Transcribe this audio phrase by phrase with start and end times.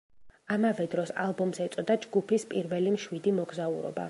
[0.55, 3.99] ამავე დროს, ალბომს ეწოდა „ჯგუფის პირველი მშვიდი მოგზაურობა“.